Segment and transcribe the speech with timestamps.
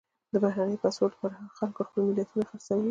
[0.33, 2.79] د بهرني پاسپورټ لپاره هغو خلکو خپلې ملیتونه خرڅوي.